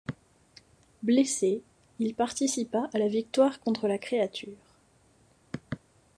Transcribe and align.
Blessé, 1.03 1.61
il 1.99 2.15
participa 2.15 2.89
à 2.91 2.97
la 2.97 3.07
victoire 3.07 3.59
contre 3.59 3.87
la 3.87 3.99
créature. 3.99 4.57